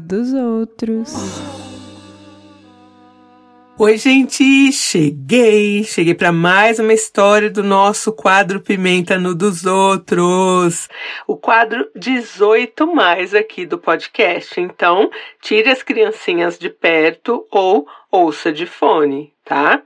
[0.00, 1.14] dos outros.
[3.80, 5.84] Oi, gente, cheguei!
[5.84, 10.88] Cheguei para mais uma história do nosso quadro Pimenta no dos Outros.
[11.28, 14.60] O quadro 18 mais aqui do podcast.
[14.60, 15.08] Então,
[15.40, 19.80] tire as criancinhas de perto ou ouça de fone, tá?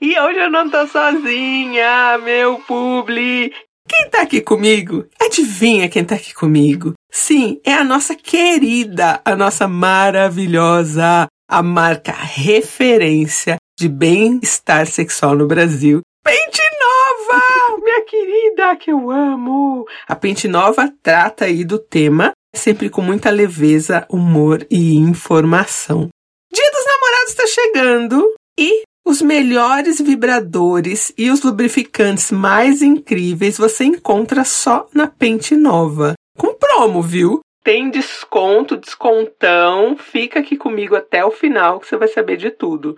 [0.00, 3.52] E hoje eu não tô sozinha, meu publi!
[3.86, 5.04] Quem tá aqui comigo?
[5.20, 6.94] Adivinha quem tá aqui comigo?
[7.16, 15.46] Sim, é a nossa querida, a nossa maravilhosa, a marca referência de bem-estar sexual no
[15.46, 16.00] Brasil.
[16.24, 19.86] Pente Nova, minha querida, que eu amo.
[20.08, 26.08] A Pente Nova trata aí do tema, sempre com muita leveza, humor e informação.
[26.52, 33.84] Dia dos Namorados está chegando e os melhores vibradores e os lubrificantes mais incríveis você
[33.84, 36.14] encontra só na Pente Nova.
[36.36, 37.40] Com promo, viu?
[37.62, 39.96] Tem desconto, descontão.
[39.96, 42.96] Fica aqui comigo até o final que você vai saber de tudo.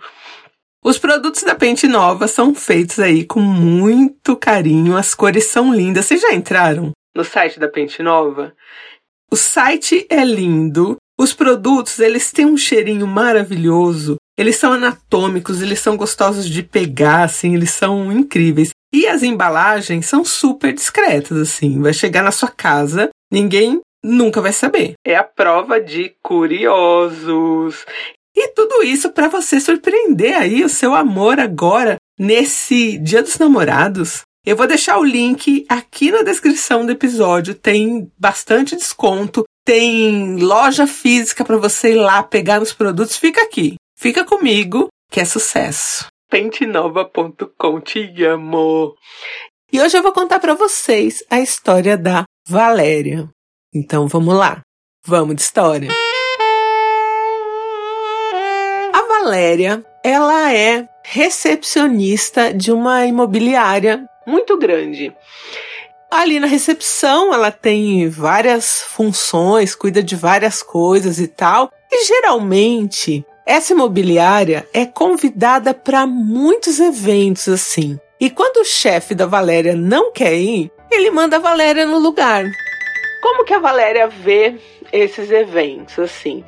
[0.83, 6.05] Os produtos da Pente Nova são feitos aí com muito carinho, as cores são lindas.
[6.05, 8.53] Vocês já entraram no site da Pente Nova?
[9.31, 15.79] O site é lindo, os produtos, eles têm um cheirinho maravilhoso, eles são anatômicos, eles
[15.79, 18.69] são gostosos de pegar, assim, eles são incríveis.
[18.93, 21.81] E as embalagens são super discretas, assim.
[21.81, 24.93] Vai chegar na sua casa, ninguém nunca vai saber.
[25.05, 27.85] É a prova de curiosos.
[28.35, 34.21] E tudo isso para você surpreender aí o seu amor agora nesse Dia dos Namorados.
[34.45, 37.53] Eu vou deixar o link aqui na descrição do episódio.
[37.53, 43.17] Tem bastante desconto, tem loja física para você ir lá pegar os produtos.
[43.17, 43.75] Fica aqui.
[43.97, 46.05] Fica comigo, que é sucesso.
[46.29, 48.95] Pentenova.com, te amo!
[49.73, 53.29] E hoje eu vou contar para vocês a história da Valéria.
[53.75, 54.61] Então vamos lá,
[55.05, 55.89] vamos de história.
[58.93, 65.13] A Valéria, ela é recepcionista de uma imobiliária muito grande.
[66.09, 71.69] Ali na recepção, ela tem várias funções, cuida de várias coisas e tal.
[71.91, 77.99] E geralmente essa imobiliária é convidada para muitos eventos assim.
[78.21, 82.45] E quando o chefe da Valéria não quer ir, ele manda a Valéria no lugar.
[83.21, 84.55] Como que a Valéria vê
[84.91, 86.43] esses eventos assim?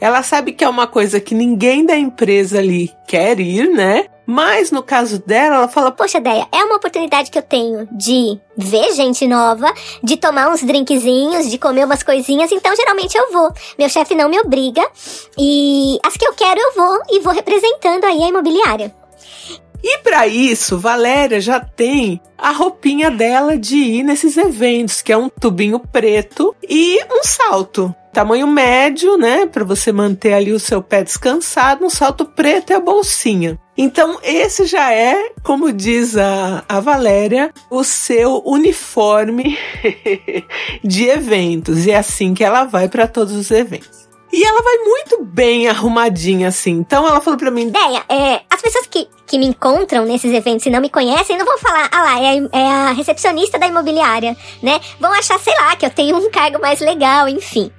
[0.00, 4.06] Ela sabe que é uma coisa que ninguém da empresa ali quer ir, né?
[4.32, 8.38] Mas no caso dela, ela fala: Poxa, Deia, é uma oportunidade que eu tenho de
[8.56, 9.66] ver gente nova,
[10.02, 13.52] de tomar uns drinkzinhos, de comer umas coisinhas, então geralmente eu vou.
[13.76, 14.86] Meu chefe não me obriga
[15.36, 18.94] e as que eu quero eu vou e vou representando aí a imobiliária.
[19.82, 25.16] E para isso, Valéria já tem a roupinha dela de ir nesses eventos, que é
[25.16, 30.82] um tubinho preto e um salto tamanho médio, né, para você manter ali o seu
[30.82, 33.58] pé descansado, um salto preto e a bolsinha.
[33.76, 39.56] Então, esse já é, como diz a, a Valéria, o seu uniforme
[40.84, 41.86] de eventos.
[41.86, 44.09] E é assim que ela vai para todos os eventos.
[44.32, 46.72] E ela vai muito bem arrumadinha, assim.
[46.72, 50.66] Então ela falou pra mim: Ideia, é, as pessoas que, que me encontram nesses eventos
[50.66, 54.36] e não me conhecem, não vão falar, ah lá, é, é a recepcionista da imobiliária,
[54.62, 54.80] né?
[55.00, 57.72] Vão achar, sei lá, que eu tenho um cargo mais legal, enfim.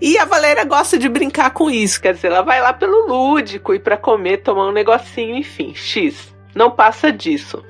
[0.00, 3.72] E a Valéria gosta de brincar com isso, quer dizer, ela vai lá pelo lúdico
[3.72, 6.34] e para comer, tomar um negocinho, enfim, X.
[6.56, 7.62] Não passa disso.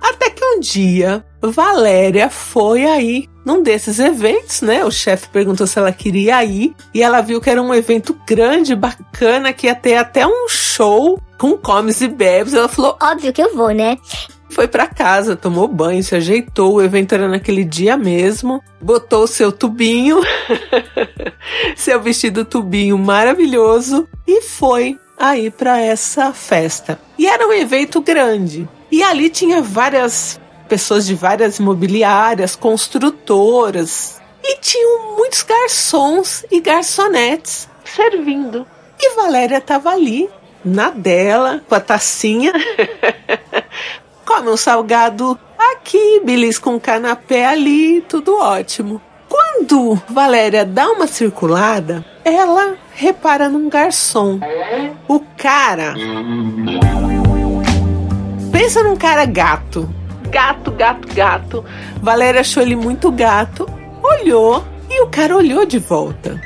[0.00, 4.84] Até que um dia, Valéria foi aí num desses eventos, né?
[4.84, 8.76] O chefe perguntou se ela queria ir e ela viu que era um evento grande,
[8.76, 12.52] bacana, que ia ter até um show com comes e bebes.
[12.52, 13.96] Ela falou: Óbvio que eu vou, né?
[14.50, 19.28] foi para casa, tomou banho, se ajeitou, o evento era naquele dia mesmo, botou o
[19.28, 20.20] seu tubinho,
[21.76, 26.98] seu vestido tubinho maravilhoso e foi aí para essa festa.
[27.18, 28.68] E era um evento grande.
[28.90, 37.68] E ali tinha várias pessoas de várias imobiliárias, construtoras, e tinham muitos garçons e garçonetes
[37.84, 38.66] servindo.
[39.00, 40.28] E Valéria estava ali,
[40.64, 42.52] na dela, com a tacinha,
[44.24, 49.00] come um salgado aqui, belisca um canapé ali, tudo ótimo.
[49.28, 54.40] Quando Valéria dá uma circulada, ela repara num garçom.
[55.06, 55.94] O cara.
[58.50, 59.88] Pensa num cara gato.
[60.30, 61.64] Gato, gato, gato.
[62.02, 63.66] Valéria achou ele muito gato,
[64.02, 66.40] olhou e o cara olhou de volta.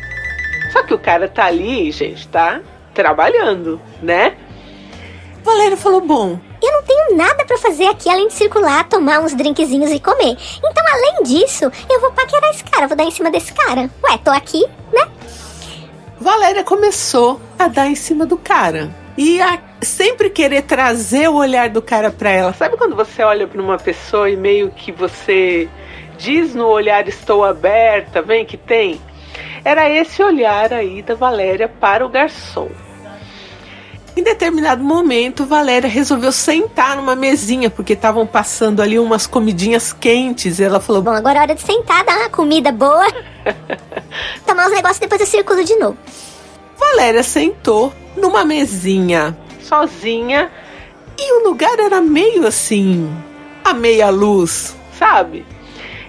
[0.72, 2.60] Só que o cara tá ali, gente, tá
[2.94, 4.36] trabalhando, né?
[5.44, 9.34] Valéria falou: Bom, eu não tenho nada para fazer aqui além de circular, tomar uns
[9.34, 10.36] drinkzinhos e comer.
[10.58, 13.90] Então, além disso, eu vou paquerar esse cara, vou dar em cima desse cara.
[14.04, 15.08] Ué, tô aqui, né?
[16.20, 18.94] Valéria começou a dar em cima do cara.
[19.16, 22.52] E a sempre querer trazer o olhar do cara para ela.
[22.52, 25.68] Sabe quando você olha para uma pessoa e meio que você
[26.18, 29.00] diz no olhar estou aberta, vem que tem?
[29.64, 32.68] Era esse olhar aí da Valéria para o garçom.
[34.14, 40.58] Em determinado momento, Valéria resolveu sentar numa mesinha, porque estavam passando ali umas comidinhas quentes.
[40.58, 43.06] E ela falou: Bom, agora é hora de sentar, dar uma comida boa.
[44.46, 45.96] Tomar os negócios depois eu circulo de novo.
[46.76, 50.50] Valéria sentou numa mesinha sozinha
[51.18, 53.10] e o lugar era meio assim,
[53.64, 55.44] a meia luz, sabe?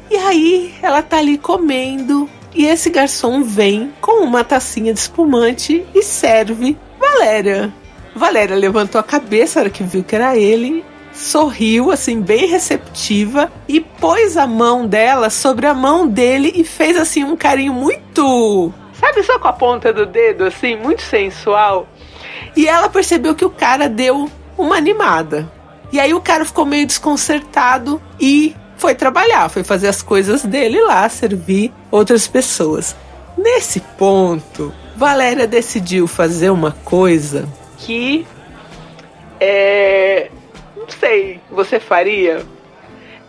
[0.09, 5.85] E aí ela tá ali comendo e esse garçom vem com uma tacinha de espumante
[5.93, 7.73] e serve Valéria.
[8.15, 13.51] Valéria levantou a cabeça na hora que viu que era ele, sorriu assim bem receptiva
[13.67, 18.71] e pôs a mão dela sobre a mão dele e fez assim um carinho muito,
[18.93, 21.87] sabe, só com a ponta do dedo assim, muito sensual.
[22.55, 25.51] E ela percebeu que o cara deu uma animada.
[25.91, 30.81] E aí o cara ficou meio desconcertado e foi trabalhar, foi fazer as coisas dele
[30.81, 32.95] lá, servir outras pessoas.
[33.37, 37.47] Nesse ponto, Valéria decidiu fazer uma coisa
[37.77, 38.25] que
[39.39, 40.29] é,
[40.75, 42.45] não sei, você faria?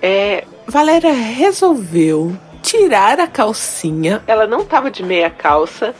[0.00, 4.22] É, Valéria resolveu tirar a calcinha.
[4.26, 5.94] Ela não estava de meia calça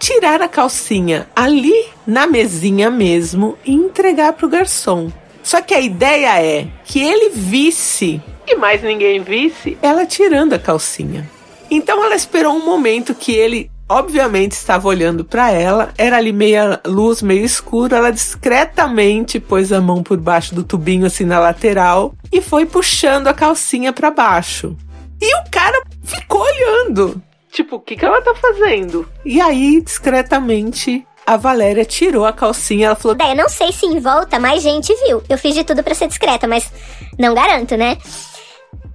[0.00, 5.12] tirar a calcinha ali na mesinha mesmo e entregar para o garçom.
[5.42, 10.58] Só que a ideia é que ele visse e mais ninguém visse ela tirando a
[10.58, 11.28] calcinha.
[11.70, 16.80] Então ela esperou um momento que ele obviamente estava olhando para ela, era ali meia
[16.86, 22.14] luz, meio escuro, ela discretamente pôs a mão por baixo do tubinho assim na lateral
[22.32, 24.76] e foi puxando a calcinha para baixo.
[25.20, 27.20] E o cara ficou olhando.
[27.50, 29.08] Tipo, o que, que ela tá fazendo?
[29.24, 32.86] E aí, discretamente, a Valéria tirou a calcinha.
[32.86, 35.22] Ela falou: eu não sei se em volta mais gente viu.
[35.28, 36.72] Eu fiz de tudo para ser discreta, mas
[37.18, 37.98] não garanto, né?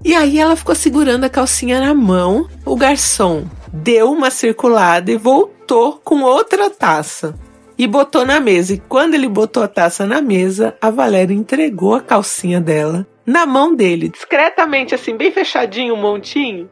[0.03, 2.47] E aí ela ficou segurando a calcinha na mão.
[2.65, 7.35] O garçom deu uma circulada e voltou com outra taça.
[7.77, 8.73] E botou na mesa.
[8.73, 13.45] E quando ele botou a taça na mesa, a Valéria entregou a calcinha dela na
[13.45, 16.69] mão dele, discretamente, assim, bem fechadinho, um montinho.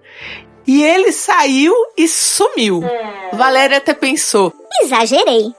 [0.65, 2.83] E ele saiu e sumiu.
[2.83, 3.35] É.
[3.35, 5.53] Valéria até pensou: exagerei,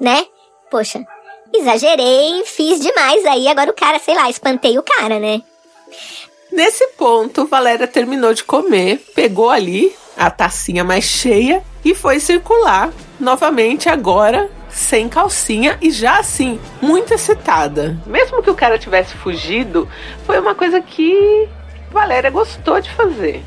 [0.00, 0.26] né?
[0.70, 1.04] Poxa,
[1.52, 5.42] exagerei, fiz demais aí, agora o cara, sei lá, espantei o cara, né?
[6.50, 12.90] Nesse ponto, Valéria terminou de comer, pegou ali a tacinha mais cheia e foi circular
[13.20, 17.98] novamente agora sem calcinha e já assim, muito excitada.
[18.06, 19.88] Mesmo que o cara tivesse fugido,
[20.24, 21.48] foi uma coisa que
[21.90, 23.42] Valéria gostou de fazer.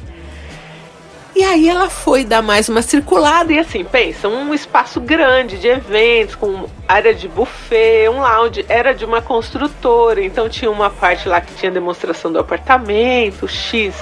[1.34, 5.68] E aí ela foi dar mais uma circulada e assim, pensa, um espaço grande de
[5.68, 11.30] eventos, com área de buffet, um lounge, era de uma construtora, então tinha uma parte
[11.30, 13.96] lá que tinha demonstração do apartamento, X.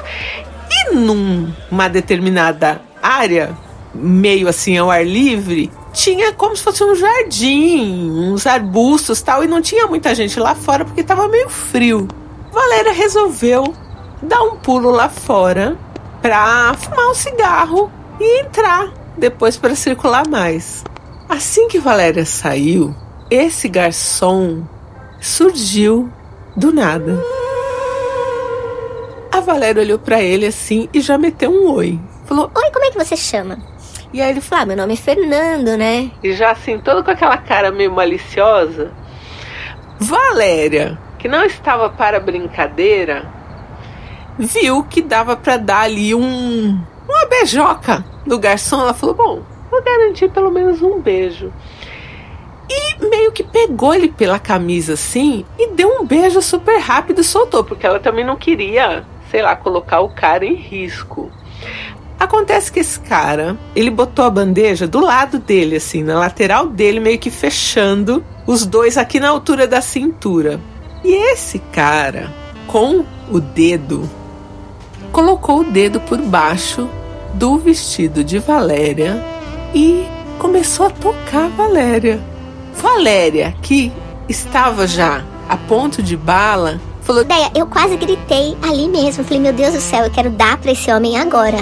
[0.72, 3.56] E numa determinada área,
[3.94, 9.48] meio assim ao ar livre, tinha como se fosse um jardim, uns arbustos tal, e
[9.48, 12.08] não tinha muita gente lá fora porque estava meio frio.
[12.52, 13.74] Valéria resolveu
[14.22, 15.78] dar um pulo lá fora
[16.22, 20.84] para fumar um cigarro e entrar depois para circular mais.
[21.28, 22.96] Assim que Valéria saiu,
[23.30, 24.64] esse garçom
[25.22, 26.12] surgiu
[26.56, 27.24] do nada.
[29.32, 32.00] A Valéria olhou para ele assim e já meteu um oi.
[32.26, 33.60] Falou: Oi, como é que você chama?
[34.12, 36.12] E aí ele falou: ah, meu nome é Fernando, né?
[36.24, 38.92] E já assim, todo com aquela cara meio maliciosa.
[40.00, 43.28] Valéria, que não estava para brincadeira,
[44.40, 48.80] viu que dava para dar ali um uma beijoca no garçom.
[48.80, 51.52] Ela falou: Bom, vou garantir pelo menos um beijo.
[52.70, 57.24] E meio que pegou ele pela camisa assim e deu um beijo super rápido e
[57.24, 61.32] soltou, porque ela também não queria, sei lá, colocar o cara em risco.
[62.20, 67.00] Acontece que esse cara, ele botou a bandeja do lado dele, assim, na lateral dele,
[67.00, 70.60] meio que fechando os dois aqui na altura da cintura.
[71.04, 72.30] E esse cara,
[72.68, 74.08] com o dedo
[75.12, 76.90] colocou o dedo por baixo
[77.34, 79.24] do vestido de Valéria
[79.74, 80.06] e
[80.38, 82.20] começou a tocar Valéria.
[82.74, 83.92] Valéria, que
[84.28, 89.24] estava já a ponto de bala, falou: Deia, eu quase gritei ali mesmo.
[89.24, 91.58] Falei: Meu Deus do céu, eu quero dar para esse homem agora.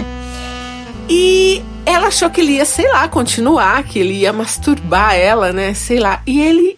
[1.10, 5.74] E ela achou que ele ia, sei lá, continuar, que ele ia masturbar ela, né?
[5.74, 6.22] Sei lá.
[6.27, 6.77] E ele,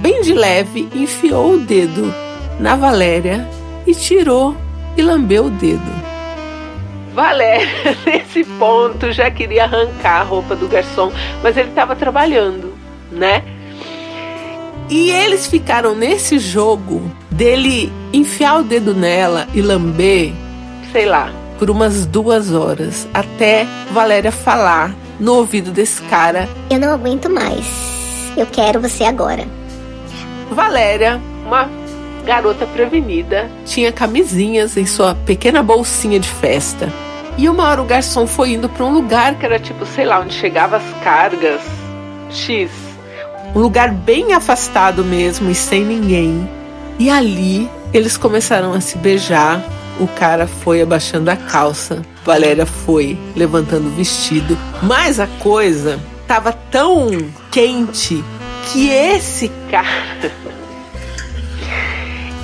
[0.00, 2.14] bem de leve, enfiou o dedo
[2.58, 3.48] na Valéria
[3.86, 4.54] e tirou
[4.96, 6.09] e lambeu o dedo.
[7.14, 7.66] Valéria,
[8.06, 11.12] nesse ponto, já queria arrancar a roupa do garçom,
[11.42, 12.72] mas ele estava trabalhando,
[13.10, 13.42] né?
[14.88, 20.32] E eles ficaram nesse jogo dele enfiar o dedo nela e lamber,
[20.92, 26.92] sei lá, por umas duas horas, até Valéria falar no ouvido desse cara: Eu não
[26.92, 27.66] aguento mais.
[28.36, 29.46] Eu quero você agora.
[30.50, 31.68] Valéria, uma
[32.30, 36.88] garota prevenida, tinha camisinhas em sua pequena bolsinha de festa.
[37.36, 40.20] E uma hora o garçom foi indo para um lugar que era tipo, sei lá,
[40.20, 41.60] onde chegava as cargas
[42.30, 42.70] X.
[43.52, 46.48] Um lugar bem afastado mesmo e sem ninguém.
[47.00, 49.60] E ali eles começaram a se beijar.
[49.98, 56.52] O cara foi abaixando a calça, Valéria foi levantando o vestido, mas a coisa tava
[56.52, 57.10] tão
[57.50, 58.22] quente
[58.70, 60.30] que esse cara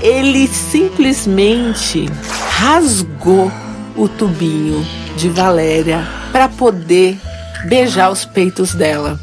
[0.00, 2.06] ele simplesmente
[2.50, 3.50] rasgou
[3.96, 4.84] o tubinho
[5.16, 7.18] de Valéria para poder
[7.66, 9.18] beijar os peitos dela.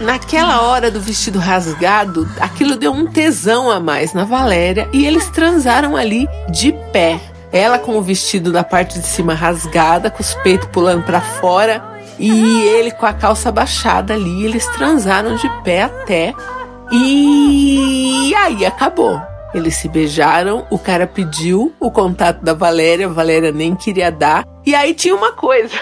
[0.00, 5.28] Naquela hora do vestido rasgado, aquilo deu um tesão a mais na Valéria e eles
[5.28, 7.20] transaram ali de pé.
[7.52, 11.82] Ela com o vestido da parte de cima rasgada, com os peitos pulando para fora,
[12.18, 12.30] e
[12.62, 14.44] ele com a calça baixada ali.
[14.44, 16.34] Eles transaram de pé até.
[16.92, 19.29] E aí acabou.
[19.52, 24.44] Eles se beijaram, o cara pediu o contato da Valéria, a Valéria nem queria dar.
[24.64, 25.74] E aí tinha uma coisa: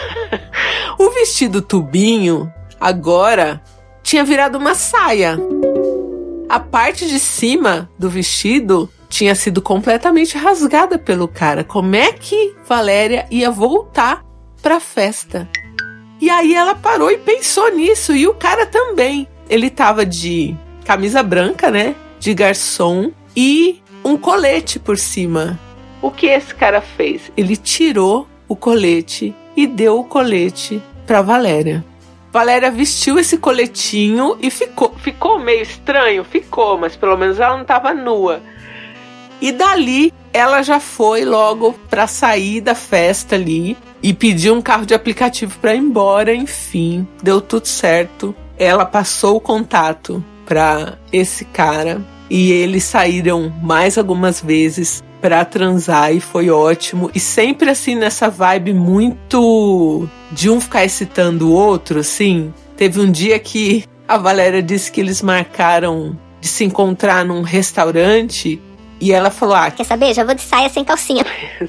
[0.98, 3.62] o vestido tubinho agora
[4.02, 5.38] tinha virado uma saia.
[6.48, 11.62] A parte de cima do vestido tinha sido completamente rasgada pelo cara.
[11.62, 14.24] Como é que Valéria ia voltar
[14.62, 15.46] pra festa?
[16.20, 19.28] E aí ela parou e pensou nisso, e o cara também.
[19.48, 21.94] Ele tava de camisa branca, né?
[22.18, 25.58] De garçom e um colete por cima.
[26.00, 27.32] O que esse cara fez?
[27.36, 31.84] Ele tirou o colete e deu o colete para Valéria.
[32.32, 37.62] Valéria vestiu esse coletinho e ficou, ficou meio estranho, ficou, mas pelo menos ela não
[37.62, 38.40] estava nua.
[39.40, 44.86] E dali ela já foi logo para sair da festa ali e pediu um carro
[44.86, 48.34] de aplicativo para ir embora, enfim, deu tudo certo.
[48.58, 56.14] Ela passou o contato para esse cara e eles saíram mais algumas vezes para transar
[56.14, 57.10] e foi ótimo.
[57.14, 62.52] E sempre assim nessa vibe muito de um ficar excitando o outro, assim.
[62.76, 68.60] Teve um dia que a Valéria disse que eles marcaram de se encontrar num restaurante
[69.00, 70.14] e ela falou: Ah, quer saber?
[70.14, 71.24] Já vou de saia sem calcinha.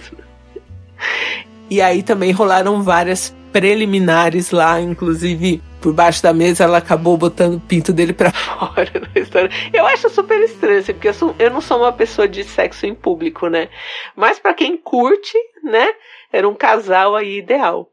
[1.69, 7.55] e aí também rolaram várias preliminares lá, inclusive por baixo da mesa ela acabou botando
[7.55, 9.49] o pinto dele para fora história.
[9.73, 12.85] Eu acho super estranho, assim, porque eu, sou, eu não sou uma pessoa de sexo
[12.85, 13.69] em público, né?
[14.15, 15.93] Mas para quem curte, né?
[16.31, 17.89] Era um casal aí ideal.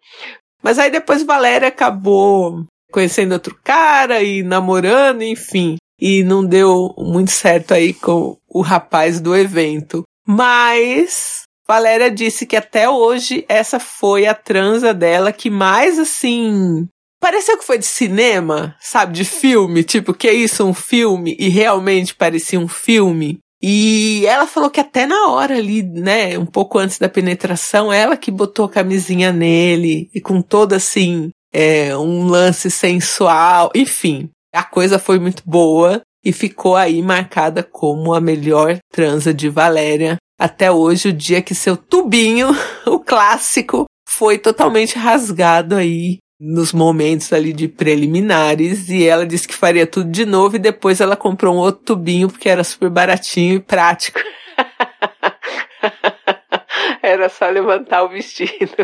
[0.63, 5.77] Mas aí depois Valéria acabou conhecendo outro cara e namorando, enfim.
[6.01, 10.03] E não deu muito certo aí com o rapaz do evento.
[10.27, 16.89] Mas Valéria disse que até hoje essa foi a transa dela que mais assim.
[17.27, 19.15] Pareceu que foi de cinema, sabe?
[19.15, 21.35] De filme, tipo, que é isso, um filme?
[21.41, 23.41] E realmente parecia um filme.
[23.61, 28.17] E ela falou que até na hora ali, né, um pouco antes da penetração, ela
[28.17, 34.63] que botou a camisinha nele e com todo assim, é, um lance sensual, enfim, a
[34.63, 40.71] coisa foi muito boa e ficou aí marcada como a melhor transa de Valéria até
[40.71, 42.51] hoje, o dia que seu tubinho,
[42.87, 49.55] o clássico, foi totalmente rasgado aí nos momentos ali de preliminares e ela disse que
[49.55, 53.55] faria tudo de novo e depois ela comprou um outro tubinho porque era super baratinho
[53.55, 54.21] e prático.
[57.03, 58.77] era só levantar o vestido.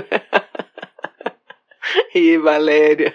[2.14, 3.14] e Valéria.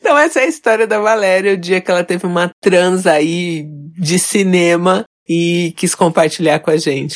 [0.00, 3.64] Então essa é a história da Valéria, o dia que ela teve uma transa aí
[3.96, 7.14] de cinema e quis compartilhar com a gente.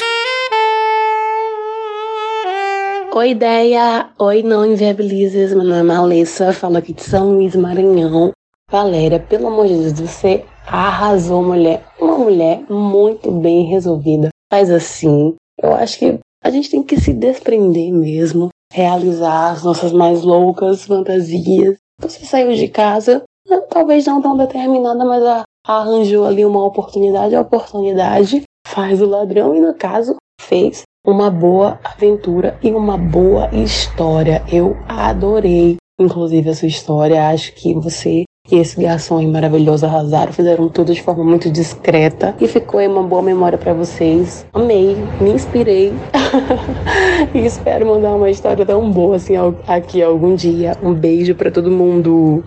[3.19, 4.11] Oi, ideia!
[4.17, 5.53] Oi, não inviabilizes.
[5.53, 8.31] Meu nome é Alessa, falo aqui de São Luís, Maranhão.
[8.71, 11.85] Valéria, pelo amor de Deus, você arrasou, mulher.
[12.01, 14.29] Uma mulher muito bem resolvida.
[14.49, 15.35] Faz assim.
[15.61, 20.85] Eu acho que a gente tem que se desprender mesmo, realizar as nossas mais loucas
[20.85, 21.77] fantasias.
[22.01, 23.25] Você saiu de casa,
[23.69, 29.61] talvez não tão determinada, mas arranjou ali uma oportunidade, a oportunidade faz o ladrão e
[29.61, 34.43] no caso fez uma boa aventura e uma boa história.
[34.53, 37.29] Eu adorei, inclusive, a sua história.
[37.29, 42.47] Acho que você e esse garçom maravilhoso arrasaram, fizeram tudo de forma muito discreta e
[42.47, 44.47] ficou uma boa memória para vocês.
[44.53, 45.93] Amei, me inspirei
[47.35, 49.35] e espero mandar uma história tão boa assim
[49.67, 50.77] aqui algum dia.
[50.83, 52.45] Um beijo para todo mundo.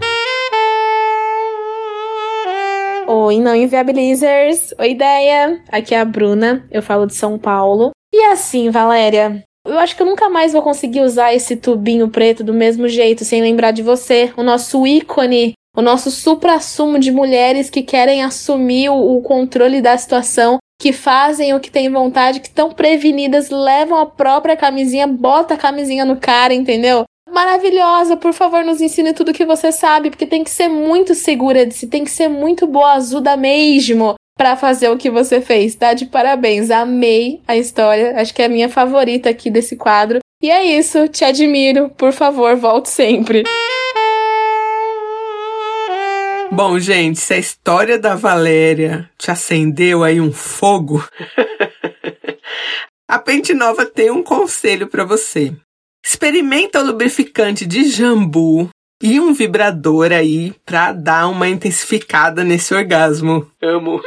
[3.08, 4.74] Oi, não inviabilizers.
[4.80, 5.62] Oi, ideia.
[5.72, 6.64] Aqui é a Bruna.
[6.72, 7.92] Eu falo de São Paulo.
[8.14, 12.44] E assim, Valéria, eu acho que eu nunca mais vou conseguir usar esse tubinho preto
[12.44, 17.70] do mesmo jeito, sem lembrar de você, o nosso ícone, o nosso supra-sumo de mulheres
[17.70, 22.48] que querem assumir o, o controle da situação, que fazem o que têm vontade, que
[22.48, 27.06] estão prevenidas, levam a própria camisinha, bota a camisinha no cara, entendeu?
[27.30, 31.66] Maravilhosa, por favor, nos ensine tudo que você sabe, porque tem que ser muito segura
[31.66, 35.76] de si, tem que ser muito boa azuda mesmo para fazer o que você fez,
[35.76, 35.94] tá?
[35.94, 40.20] De parabéns, amei a história, acho que é a minha favorita aqui desse quadro.
[40.42, 43.44] E é isso, te admiro, por favor, volte sempre.
[46.52, 51.08] Bom, gente, se a história da Valéria te acendeu aí um fogo,
[53.08, 55.54] a Pente Nova tem um conselho para você.
[56.04, 58.70] Experimenta o lubrificante de jambu
[59.02, 63.50] e um vibrador aí para dar uma intensificada nesse orgasmo.
[63.62, 64.02] Amo.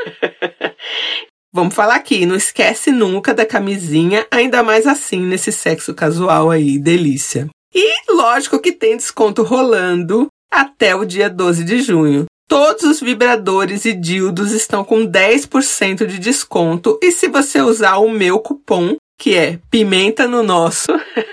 [1.52, 6.78] Vamos falar aqui, não esquece nunca da camisinha, ainda mais assim nesse sexo casual aí,
[6.80, 7.48] delícia.
[7.72, 12.24] E lógico que tem desconto rolando até o dia 12 de junho.
[12.48, 18.10] Todos os vibradores e dildos estão com 10% de desconto e se você usar o
[18.10, 20.88] meu cupom, que é pimenta no nosso,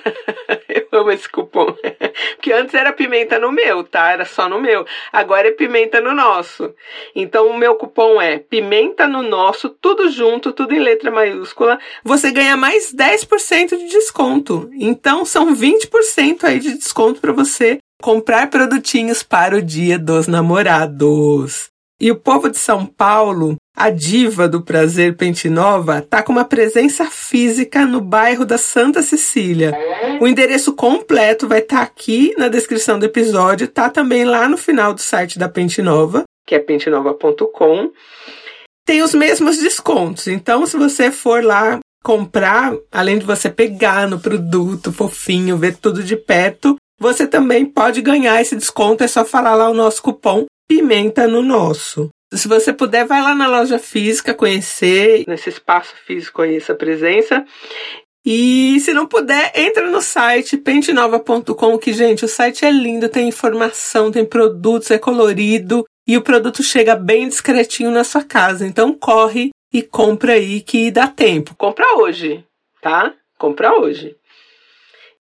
[1.01, 1.67] amo esse cupom.
[2.35, 4.11] Porque antes era pimenta no meu, tá?
[4.11, 4.85] Era só no meu.
[5.11, 6.73] Agora é pimenta no nosso.
[7.15, 11.79] Então o meu cupom é pimenta no nosso, tudo junto, tudo em letra maiúscula.
[12.03, 14.69] Você ganha mais 10% de desconto.
[14.73, 21.70] Então são 20% aí de desconto para você comprar produtinhos para o Dia dos Namorados.
[22.01, 27.05] E o povo de São Paulo, a diva do prazer Pentinova, tá com uma presença
[27.05, 29.71] física no bairro da Santa Cecília.
[30.19, 34.57] O endereço completo vai estar tá aqui na descrição do episódio, tá também lá no
[34.57, 37.91] final do site da Pentinova, que é pentinova.com.
[38.83, 40.25] Tem os mesmos descontos.
[40.25, 46.03] Então, se você for lá comprar, além de você pegar no produto fofinho, ver tudo
[46.03, 49.03] de perto, você também pode ganhar esse desconto.
[49.03, 52.07] É só falar lá o nosso cupom pimenta no nosso.
[52.33, 57.43] Se você puder, vai lá na loja física conhecer, nesse espaço físico aí, essa presença.
[58.25, 63.27] E se não puder, entra no site pentenova.com, que, gente, o site é lindo, tem
[63.27, 68.65] informação, tem produtos, é colorido e o produto chega bem discretinho na sua casa.
[68.65, 71.53] Então corre e compra aí que dá tempo.
[71.57, 72.45] Compra hoje,
[72.81, 73.13] tá?
[73.37, 74.15] Compra hoje.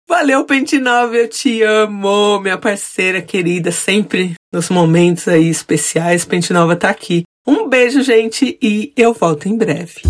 [0.07, 6.51] Valeu, Pente Nova, eu te amo, minha parceira querida, sempre nos momentos aí especiais, Pente
[6.51, 7.23] Nova tá aqui.
[7.47, 10.01] Um beijo, gente, e eu volto em breve.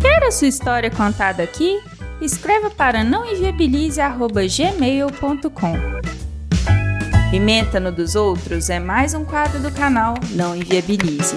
[0.00, 1.78] Quer a sua história contada aqui?
[2.20, 6.00] Escreva para nãoenviabilize.gmail.com
[7.30, 11.34] Pimenta no dos outros é mais um quadro do canal Não Enviabilize.